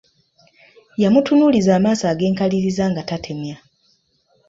Yamutunuuliza 1.01 1.71
amaaso 1.77 2.03
ag’enkaliriza 2.11 2.83
nga 2.91 3.01
tatemya. 3.09 3.57